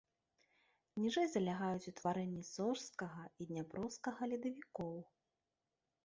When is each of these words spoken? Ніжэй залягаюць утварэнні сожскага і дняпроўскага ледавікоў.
Ніжэй 1.01 1.27
залягаюць 1.33 1.89
утварэнні 1.91 2.41
сожскага 2.55 3.21
і 3.45 3.47
дняпроўскага 3.51 4.21
ледавікоў. 4.31 4.97